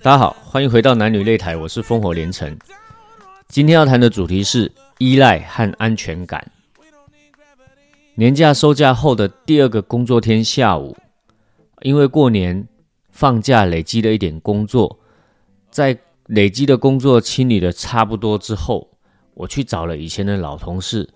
[0.00, 2.56] 大家好，欢迎回到男女擂台，我是烽火连城。
[3.48, 6.50] 今天要谈的主题是依赖和安全感。
[8.14, 10.96] 年假收假后的第二个工作天下午，
[11.82, 12.66] 因为过年
[13.10, 14.98] 放假累积了一点工作，
[15.70, 18.88] 在累积的工作清理的差不多之后，
[19.34, 21.08] 我去找了以前的老同事，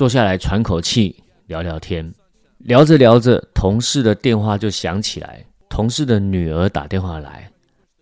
[0.00, 2.10] 坐下来喘口气，聊聊天。
[2.56, 7.52] 聊着聊着，同事的电话就响起来，同事的女儿打电话来。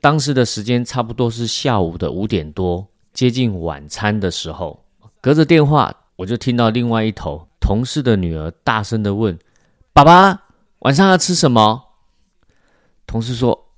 [0.01, 4.81] 当时的时间差不多是下午的五点多，接近晚餐的时候。
[5.21, 9.37] 隔着电话，我就听到另外一头同事的女儿大声的问
[9.93, 10.45] ：“爸爸，
[10.79, 11.83] 晚上要吃什么？”
[13.09, 13.71] 同事说：“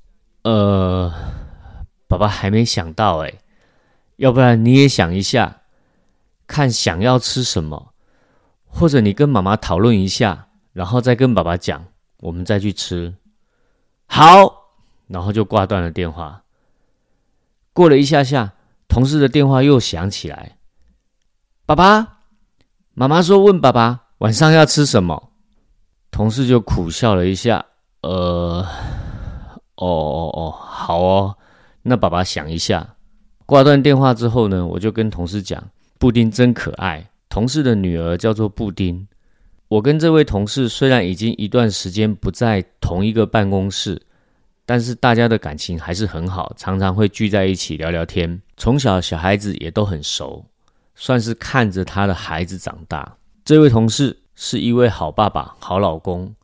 [0.44, 1.10] 呃，
[2.06, 3.32] 爸爸还没想到哎，
[4.16, 5.62] 要不然你也想一下，
[6.46, 7.89] 看想要吃什么，
[8.70, 11.84] 或者你跟妈妈讨论一下，然后再跟爸爸讲，
[12.20, 13.14] 我们再去吃。”
[14.06, 14.72] 好，
[15.06, 16.42] 然后就挂断了电话。
[17.72, 18.52] 过了一下下，
[18.88, 20.58] 同事的电话又响起来。
[21.66, 22.18] 爸爸，
[22.94, 25.30] 妈妈说问爸爸晚上要吃什么，
[26.10, 27.64] 同事就苦笑了一下，
[28.02, 28.66] 呃，
[29.76, 31.36] 哦哦哦，好哦，
[31.82, 32.96] 那爸爸想一下。
[33.46, 35.62] 挂断电话之后呢，我就跟同事讲，
[35.98, 37.09] 布丁真可爱。
[37.30, 39.08] 同事的女儿叫做布丁。
[39.68, 43.98] 我跟这位同事虽然已经一段时间不在同一个办公室，
[44.66, 48.42] 但是大家的感情还是很好，常常会聚在一起聊聊天。
[48.58, 50.44] 从小小孩子也都很熟。
[50.96, 53.16] 算是看着他的孩子长大。
[53.42, 56.34] 这位同事是一位好爸爸、好老公。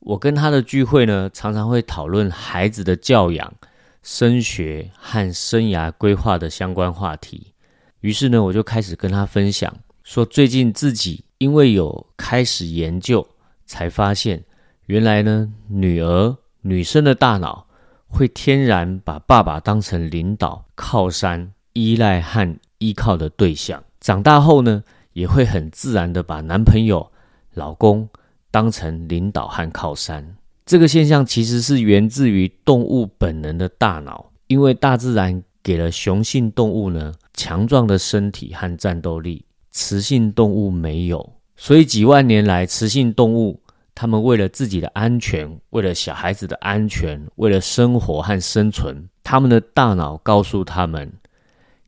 [0.00, 3.54] 我跟他的聚会呢，常常会讨论孩子的教养、
[4.02, 7.52] 升学和生涯规划的相关话题。
[8.00, 9.72] 于是呢，我就开始跟他分享，
[10.06, 13.26] 说最近自己因为有开始研究，
[13.66, 14.44] 才发现
[14.86, 17.66] 原来呢，女儿、女生的大脑
[18.06, 22.56] 会天然把爸爸当成领导、靠山、依赖和。
[22.78, 24.84] 依靠的对象，长大后呢，
[25.14, 27.10] 也会很自然的把男朋友、
[27.54, 28.06] 老公
[28.50, 30.36] 当成领导和靠山。
[30.66, 39.46] 这个现象其实是源自于动物本能的大脑，因为大自然给了雄性动物呢强壮的身体和战斗力，
[39.76, 43.60] 雌性动物没有，所以几万年来，雌性动物
[43.94, 51.12] 它们为了自己的安全，为了小孩子的安全，为了生活和生存，它们的大脑告诉他们。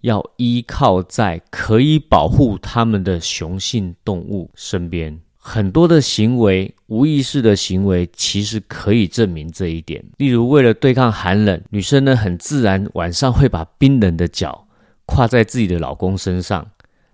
[0.03, 10.05] 要依靠在可以保护他们的雄性动物身边，很多的行为，无意识的行为，其实可以证明这一点。
[10.19, 14.69] 例如，为了对抗寒冷，女生呢很自然晚上会把冰冷的脚
[15.05, 16.65] 跨在自己的老公身上，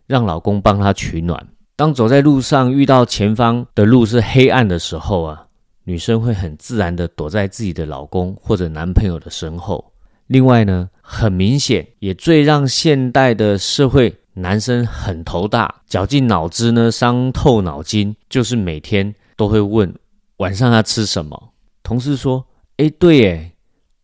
[0.07, 1.49] 让老公帮她取暖。
[1.77, 5.47] 当走在路上遇到前方的路是黑暗的时候啊，
[5.85, 9.93] 女生会很自然的躲在自己的老公或者男朋友的身后。
[10.29, 19.93] 另外呢，很明显，也最让现代的社会男生很头大、绞尽脑汁呢，伤透脑筋，就是每天都会问
[20.37, 21.51] 晚上要吃什么。
[21.83, 22.47] 同事说
[22.79, 23.53] ：“哎，对耶，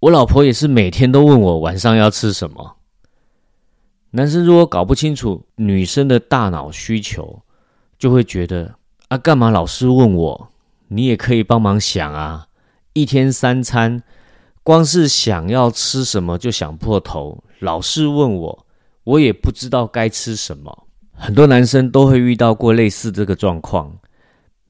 [0.00, 2.76] 我老婆也是每天都问我晚上要吃什么。”
[4.12, 7.40] 男生如果搞不清楚女生的大脑需求，
[7.98, 8.74] 就会觉得
[9.08, 10.48] 啊，干嘛老是问我？
[10.88, 12.46] 你也可以帮忙想啊，
[12.92, 14.02] 一天三餐。
[14.62, 18.66] 光是想要吃什么就想破头，老是问我，
[19.04, 20.86] 我也不知道该吃什么。
[21.12, 23.96] 很多男生都会遇到过类似这个状况，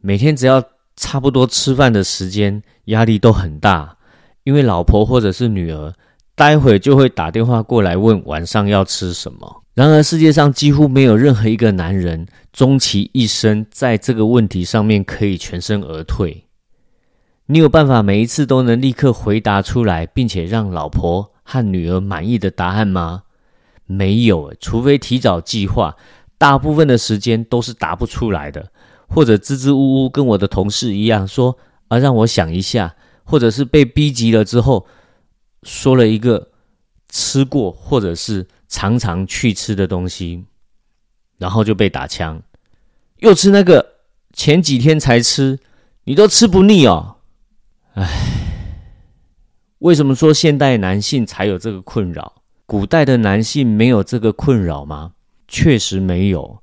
[0.01, 0.63] 每天只要
[0.97, 3.97] 差不多吃饭的时间，压力都很大，
[4.45, 5.93] 因为老婆或者是女儿，
[6.41, 9.63] 待会就会打电话过来问晚上要吃什么。
[9.75, 16.47] 然而，世界上几乎没有任何一个男人，终其一生在这个问题上面可以全身而退。
[17.45, 23.25] 你有办法每一次都能立刻回答出来，并且让老婆和女儿满意的答案吗？
[23.85, 25.95] 没有，除非提早计划，
[26.39, 28.67] 大部分的时间都是答不出来的，
[29.07, 31.59] 或者支支吾吾，跟我的同事一样说
[31.89, 32.95] 啊，让我想一下，
[33.25, 34.87] 或者是被逼急了之后，
[35.63, 36.51] 说了一个
[37.09, 40.45] 吃过或者是常常去吃的东西，
[41.39, 42.43] 然后就被打枪，
[43.19, 43.95] 又吃那个
[44.33, 45.59] 前几天才吃，
[46.05, 47.17] 你都吃不腻哦。
[47.95, 48.09] 唉，
[49.79, 52.43] 为什么说现代男性才有这个困扰？
[52.67, 55.13] 古代的男性没有这个困扰吗？
[55.49, 56.63] 确实没有。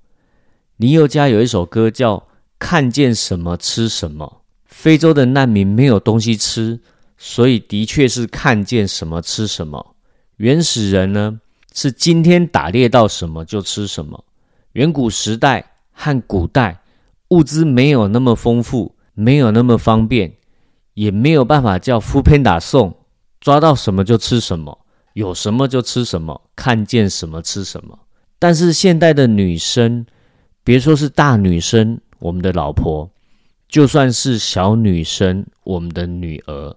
[0.77, 2.17] 林宥嘉有一首歌叫
[2.57, 4.41] 《看见什么吃什么》。
[4.63, 6.79] 非洲的难民没有东西吃，
[7.17, 9.95] 所以的确是看见什么吃什么。
[10.37, 11.39] 原始人呢，
[11.73, 14.23] 是今天打猎到什么就吃什么。
[14.73, 16.81] 远古时代和古代
[17.29, 20.31] 物资没有那么丰富，没有那么方便，
[20.93, 22.95] 也没有办法叫夫偏打送，
[23.39, 27.97] 抓到什么就吃什么，有什么就吃什么，看见什么吃什么。
[28.37, 30.05] 但是现代的女生，
[30.63, 33.09] 别说是大女生，我们的老婆，
[33.67, 36.75] 就算是小女生，我们的女儿，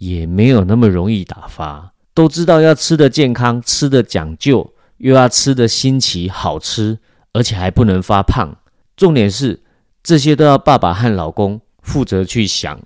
[0.00, 1.92] 也没有那么容易打发。
[2.12, 6.98] 都知道要吃的健康，吃的讲究，又要吃的新奇好吃，
[7.32, 8.56] 而且还不能发胖。
[8.96, 9.62] 重点是
[10.02, 12.80] 这些都要爸爸和老公负责去想。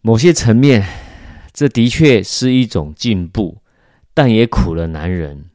[0.00, 0.86] 某些层面，
[1.52, 3.58] 这的确是一种进步。
[4.14, 5.50] 但也苦了男人，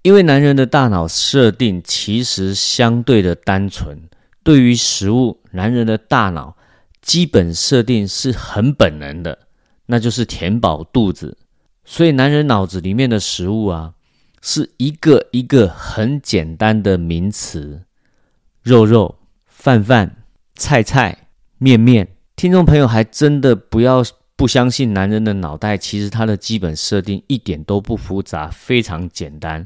[0.00, 4.08] 因为男人的大脑设定其实相对的单纯。
[4.42, 6.56] 对于食物，男人的大脑
[7.02, 9.36] 基本设定是很本能的，
[9.84, 11.36] 那就是填饱肚子。
[11.84, 13.92] 所以男人脑子里面的食物啊，
[14.40, 17.82] 是一个一个很简单的名词：
[18.62, 21.28] 肉肉、饭饭、菜菜、
[21.58, 22.08] 面面。
[22.36, 24.02] 听众朋友还真的不要。
[24.34, 29.64] 不相信男人的脑袋，其实他的基本设定一点都不复杂，非常简单。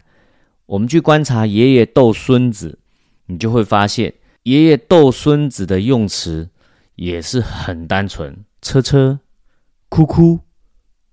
[0.67, 2.79] 我们去观察爷爷逗孙子，
[3.27, 4.13] 你就会发现，
[4.43, 6.51] 爷爷逗孙子的用词
[6.97, 9.21] 也是很单纯：车车、
[9.89, 10.41] 哭哭、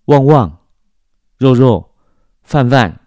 [0.06, 0.60] 旺旺、
[1.38, 1.92] 肉肉、
[2.42, 3.00] 饭饭、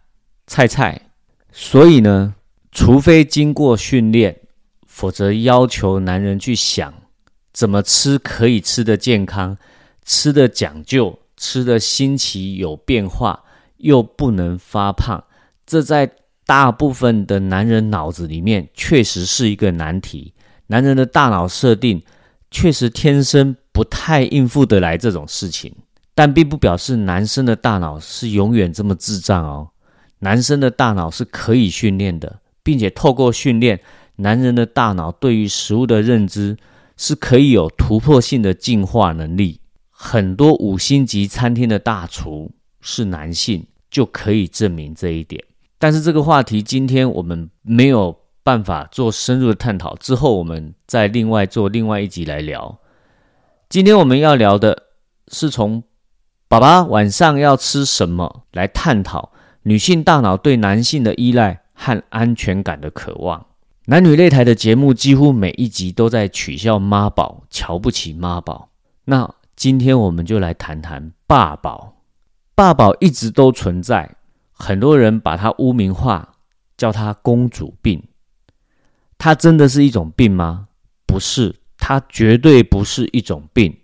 [0.46, 1.11] 菜菜。
[1.50, 2.34] 所以呢，
[2.70, 4.40] 除非经过训练，
[4.87, 6.94] 否则要求男人去想
[7.52, 9.58] 怎么吃可以吃的健康。
[10.05, 13.43] 吃的讲究，吃的新奇有变化，
[13.78, 15.25] 又不能发胖，
[15.67, 16.08] 这在
[16.44, 20.32] 大部分的男人脑子里面确实是一个难题。
[20.69, 22.00] 男人的大脑设定
[22.50, 25.75] 确实天生不太应付得来这种事情，
[26.14, 29.70] 但并不表示男生的大脑是永远这么智障哦。
[30.20, 33.81] 男生的大脑是可以训练的，并且透过训练，
[34.16, 36.56] 男人的大脑对于食物的认知
[36.96, 39.60] 是可以有突破性的进化能力。
[39.90, 42.50] 很多五星级餐厅的大厨
[42.81, 45.42] 是男性，就可以证明这一点。
[45.78, 52.78] 但是这个话题今天我们没有办法做深入的探讨，之后我们再另外做另外一集来聊。
[53.69, 54.84] 今天我们要聊的
[55.26, 55.82] 是从
[56.46, 59.32] 爸爸晚上要吃什么来探讨
[59.64, 63.46] 女性大脑对男性的依赖和安全感的渴望。
[63.87, 68.69] 男女擂台的节目几乎每一集都在取笑妈宝，瞧不起妈宝。
[69.06, 71.94] 那今天我们就来谈谈爸宝。
[72.54, 74.14] 爸宝一直都存在，
[74.52, 76.34] 很多人把它污名化，
[76.76, 78.00] 叫它公主病。
[79.18, 80.68] 它真的是一种病吗？
[81.06, 83.76] 不是，它绝对不是一种病，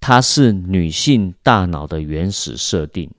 [0.00, 3.10] 它是女性大脑的原始设定。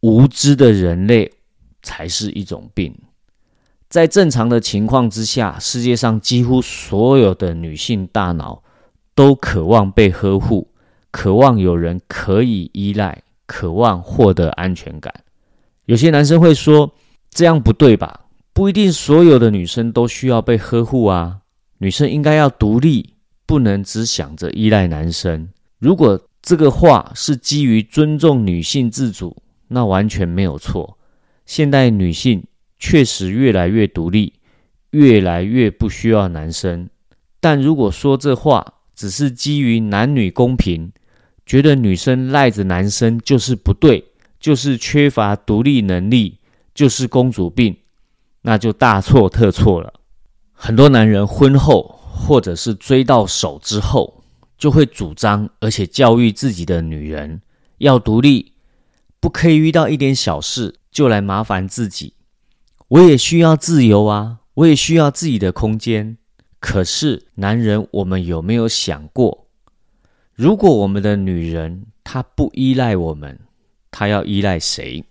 [0.00, 1.32] 无知的人类
[1.82, 2.96] 才是一种病。
[3.88, 8.62] 在正常的情况之下，世界上几乎所有的女性大脑
[9.14, 10.72] 都渴望被呵护。
[11.10, 15.14] 渴望有人可以依赖，渴望获得安全感。
[15.86, 16.92] 有些男生会说
[17.30, 18.25] ：“这样不对吧？
[18.56, 21.40] 不一定所有的女生都需要被呵护啊。
[21.76, 23.12] 女生应该要独立，
[23.44, 29.36] 不能只想着依赖男生。”如果这个话是基于尊重女性自主，
[29.68, 30.96] 那完全没有错。
[31.44, 32.42] 现代女性
[32.78, 34.32] 确实越来越独立，
[34.92, 36.88] 越来越不需要男生。
[37.38, 40.90] 但如果说这话只是基于男女公平，
[41.44, 44.02] 觉得女生赖着男生就是不对，
[44.40, 46.38] 就是缺乏独立能力，
[46.74, 47.76] 就是公主病，
[48.46, 49.92] 那就大错特错了。
[50.52, 54.22] 很多男人婚后或者是追到手之后，
[54.56, 57.42] 就会主张而且教育自己的女人
[57.78, 58.52] 要独立，
[59.18, 62.14] 不可以遇到一点小事就来麻烦自己。
[62.86, 66.16] 我也需要自由啊，我也需要自己的空间。
[66.60, 69.48] 可是男人，我们有没有想过？
[70.34, 73.40] 如果我们的女人她不依赖我们，
[73.90, 75.04] 她要依赖谁？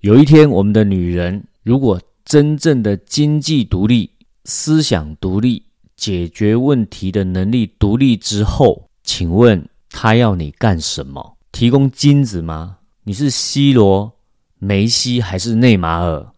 [0.00, 4.10] 有一天，我们的女人如果真正的经济独立、
[4.44, 5.62] 思想独立、
[5.96, 11.36] 解决问题的能力独立之后，请问他要你干什么？
[11.52, 12.78] 提供金子吗？
[13.04, 14.12] 你是 C 罗、
[14.58, 16.32] 梅西还是内马尔？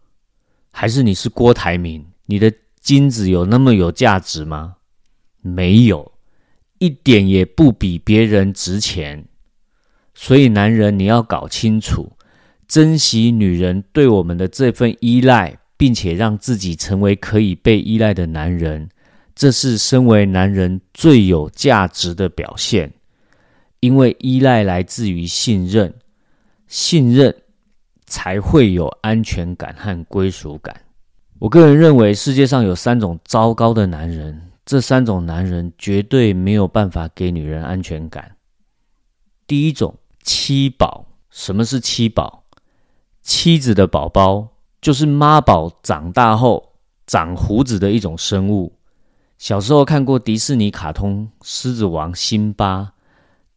[0.71, 2.05] 还是你是郭台铭？
[2.25, 4.75] 你的金子有那么有价值吗？
[5.41, 6.11] 没有。
[6.79, 9.25] 一点也不比别人值钱，
[10.13, 12.11] 所以男人你要搞清楚，
[12.67, 18.89] 珍惜女人对我们的这份依赖，并且让自己成为可以被依赖的男人，
[19.35, 22.91] 这是身为男人最有价值的表现。
[23.79, 25.93] 因为依赖来自于信任，
[26.67, 27.33] 信任
[28.07, 30.81] 才会有安全感和归属感。
[31.37, 38.35] 我个人认为，世界上有三种糟糕的男人，这三种男人绝对没有办法给女人安全感。
[39.45, 41.05] 第一种，妻宝。
[41.29, 42.45] 什么是妻宝？
[43.21, 44.47] 妻子的宝宝
[44.81, 46.73] 就是妈宝长大后
[47.05, 48.73] 长胡子的一种生物。
[49.37, 52.93] 小时候看过迪士尼卡通《狮子王》，辛巴。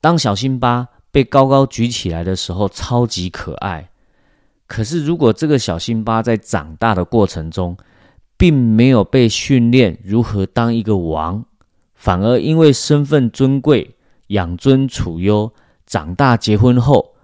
[0.00, 3.90] 当小辛巴被高高举起来的时候，超级可爱。
[4.66, 7.76] 可是，如果这个小辛巴在长大的过程中，
[8.36, 11.44] 并没有被训练如何当一个王，
[11.94, 13.96] 反而因为身份尊贵、
[14.28, 15.52] 养尊处优，
[15.86, 17.14] 长大结婚后，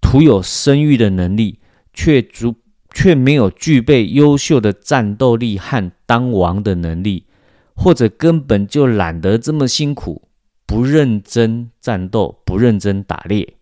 [0.00, 1.60] 徒有生育的能力，
[1.94, 2.54] 却足
[2.98, 7.26] 却没有具备优秀的战斗力和当王的能力，
[7.74, 10.22] 或者根本就懒得这么辛苦，
[10.64, 13.56] 不认真战斗，不认真打猎。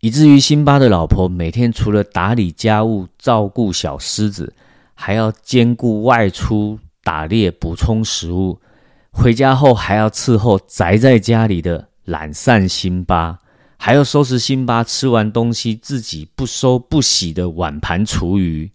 [0.00, 4.52] 以至于辛巴的老婆每天除了打理家务、照顾小狮子，
[4.94, 8.58] 还要兼顾外出打猎、补充食物，
[9.12, 13.38] 回家后还要伺候宅在家里的懒散辛巴，
[13.78, 18.68] 还要收拾辛巴吃完东西自己不收不洗的碗盘厨余。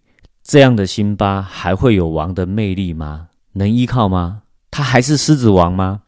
[0.46, 3.30] 这样的辛巴还会有王的魅力吗？
[3.54, 4.42] 能依靠吗？
[4.70, 6.02] 他还是狮子王吗？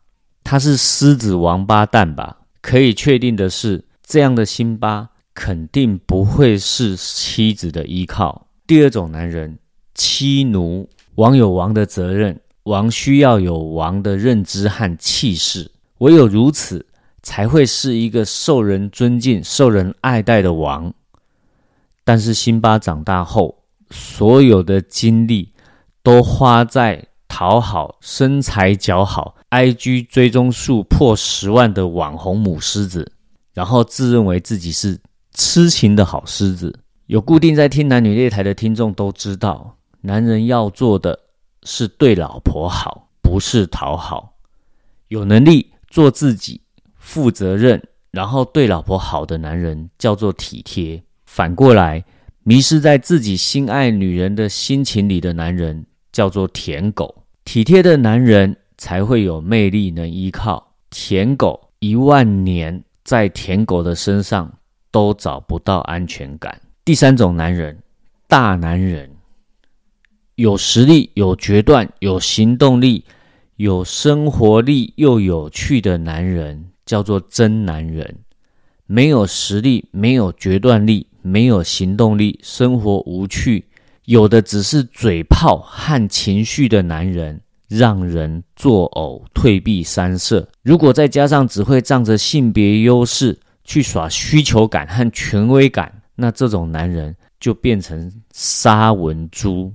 [0.44, 2.38] 他是狮子王八蛋吧？
[2.62, 3.84] 可以确定的是。
[4.06, 8.46] 这样的辛巴肯定不会是妻子的依靠。
[8.64, 9.58] 第二种男人，
[9.92, 10.88] 妻奴。
[11.16, 15.68] 王有王的责任，王需要有王的认知和气势，
[15.98, 16.86] 唯有如此，
[17.24, 20.94] 才会是一个受人尊敬、受人爱戴的王。
[22.04, 23.57] 但是辛巴长大后，
[23.90, 25.52] 所有的精力
[26.02, 33.12] 都花在讨好身材姣好、IG 追踪数破十万的网红母狮子。
[33.54, 34.98] 然后自认为自己是
[35.34, 36.78] 痴情的好狮子。
[37.06, 41.18] 有固定在听男女擂台的听众都知道，男人要做的
[41.64, 44.36] 是对老婆好，不是讨好。
[45.08, 46.60] 有能力做自己、
[46.96, 51.02] 负责任，然后对老婆好的男人叫做体贴。
[51.24, 52.04] 反过来，
[52.48, 57.14] 迷失在自己心爱女人的心情里的男人叫做舔狗。
[57.44, 60.72] 体贴的男人才会有魅力，能依靠。
[60.88, 62.82] 舔狗一万年。
[63.04, 64.50] 在舔狗的身上
[64.90, 66.58] 都找不到安全感。
[66.84, 67.78] 第三种男人，
[68.26, 69.10] 大男人，
[70.34, 73.04] 有实力、有决断、有行动力、
[73.56, 78.14] 有生活力又有趣的男人，叫做真男人。
[78.84, 83.66] 没有实力、没有决断力、没有行动力、生活无趣，
[84.06, 87.40] 有的只是嘴炮和情绪的男人。
[87.68, 90.48] 让人作呕、退避三舍。
[90.62, 99.70] 如果再加上只会仗着性别优势去耍需求感和权威感，那这种男人就变成沙文猪。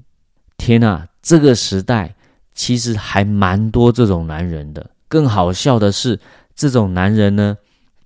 [0.57, 2.15] 天哪，这个时代
[2.55, 4.89] 其实还蛮多这种男人的。
[5.07, 6.19] 更好笑的是，
[6.55, 7.55] 这种男人呢，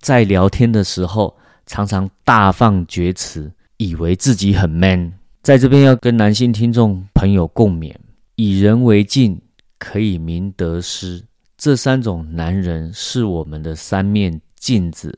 [0.00, 1.34] 在聊天的时候
[1.68, 5.12] 常常大放厥词，以为自己很 man。
[5.42, 7.94] 在这边要跟男性听众朋友共勉：
[8.34, 9.40] 以人为镜。
[9.80, 11.22] 可以明得失，
[11.56, 15.16] 这三种男人是我们的三面镜子，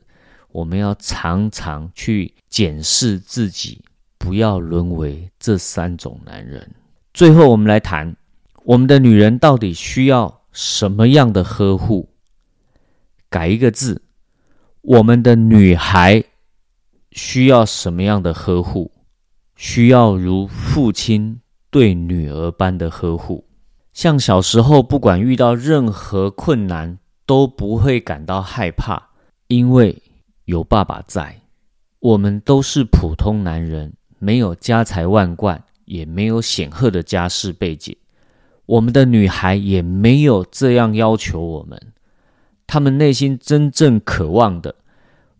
[0.51, 3.83] 我们要常常去检视自己，
[4.19, 6.63] 不要沦为这三种男人。
[7.11, 8.15] 最后，我们来谈
[8.63, 12.07] 我们的女人到底需要什么样的呵护？
[13.31, 13.99] 改一个字，
[14.81, 16.23] 我们的女孩
[17.11, 18.91] 需要什么样的呵护？
[19.55, 21.39] 需要如父亲
[21.69, 23.45] 对女儿般的呵护。
[23.93, 29.09] 像小时候，不管遇到任何困难，都不会感到害怕，
[29.47, 30.01] 因为
[30.45, 31.37] 有爸爸在。
[31.99, 37.95] 我们都是普通男人，没有家财万贯，也没有显赫的家世背景。
[38.65, 41.79] 我们的女孩也没有这样要求我们。
[42.65, 44.73] 她们内心真正渴望的，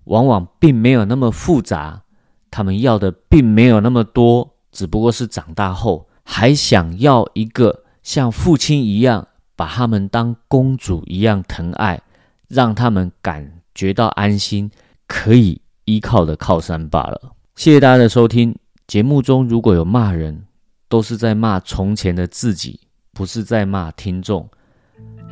[0.06, 2.04] 往往并没有那么复杂。
[2.50, 7.84] 他们要的并没有那么多，只不过是长大后还想要一个。
[8.04, 12.02] 像父亲一样把他们当公主一样疼爱，
[12.48, 14.72] 让他们感觉到安心，
[15.08, 17.34] 可以依靠的靠山罢了。
[17.56, 18.56] 谢谢大家的收听。
[18.88, 20.46] 节目中如果有骂人，
[20.90, 22.80] 都是在骂从前的自己，
[23.14, 24.50] 不是在骂听众。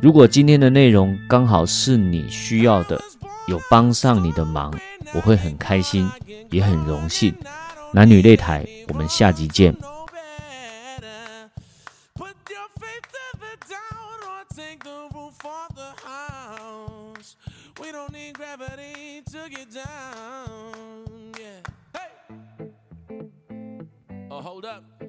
[0.00, 2.98] 如果今天的内容刚好是你需要的，
[3.50, 4.72] 有帮上你的忙，
[5.12, 6.08] 我会很开心，
[6.52, 7.34] 也很荣幸。
[7.92, 9.74] 男女擂台，我们下集见。
[24.40, 24.99] hold up.